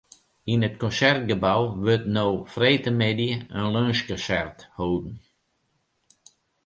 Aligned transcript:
Yn 0.51 0.65
it 0.67 0.75
Konsertgebou 0.83 1.63
wurdt 1.83 2.07
no 2.15 2.25
freedtemiddei 2.53 3.35
in 3.57 3.67
lunsjkonsert 3.73 4.59
holden. 4.77 5.15